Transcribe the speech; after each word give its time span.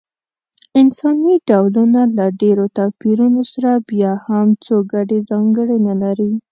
انساني 0.79 1.33
ډولونه 1.47 2.01
له 2.17 2.25
ډېرو 2.41 2.65
توپیرونو 2.77 3.41
سره 3.53 3.71
بیا 3.89 4.11
هم 4.27 4.47
څو 4.65 4.75
ګډې 4.91 5.19
ځانګړنې 5.29 5.93
لري. 6.03 6.31